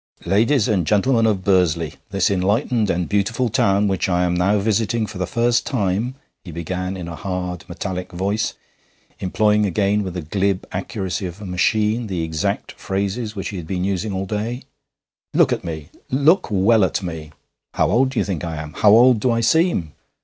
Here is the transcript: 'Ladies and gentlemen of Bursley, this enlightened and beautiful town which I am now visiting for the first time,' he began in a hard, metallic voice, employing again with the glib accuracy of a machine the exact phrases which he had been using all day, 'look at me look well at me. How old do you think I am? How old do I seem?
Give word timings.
'Ladies 0.25 0.67
and 0.67 0.87
gentlemen 0.87 1.27
of 1.27 1.43
Bursley, 1.43 1.93
this 2.09 2.31
enlightened 2.31 2.89
and 2.89 3.07
beautiful 3.07 3.49
town 3.49 3.87
which 3.87 4.09
I 4.09 4.23
am 4.23 4.33
now 4.33 4.57
visiting 4.57 5.05
for 5.05 5.19
the 5.19 5.27
first 5.27 5.63
time,' 5.63 6.15
he 6.43 6.51
began 6.51 6.97
in 6.97 7.07
a 7.07 7.15
hard, 7.15 7.63
metallic 7.69 8.11
voice, 8.11 8.55
employing 9.19 9.63
again 9.67 10.01
with 10.01 10.15
the 10.15 10.23
glib 10.23 10.65
accuracy 10.71 11.27
of 11.27 11.39
a 11.39 11.45
machine 11.45 12.07
the 12.07 12.23
exact 12.23 12.71
phrases 12.71 13.35
which 13.35 13.49
he 13.49 13.57
had 13.57 13.67
been 13.67 13.83
using 13.83 14.11
all 14.11 14.25
day, 14.25 14.63
'look 15.35 15.53
at 15.53 15.63
me 15.63 15.89
look 16.09 16.47
well 16.49 16.83
at 16.83 17.03
me. 17.03 17.31
How 17.75 17.91
old 17.91 18.09
do 18.09 18.17
you 18.17 18.25
think 18.25 18.43
I 18.43 18.55
am? 18.55 18.73
How 18.73 18.89
old 18.89 19.19
do 19.19 19.29
I 19.29 19.41
seem? 19.41 19.93